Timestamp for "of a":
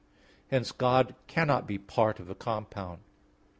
2.19-2.33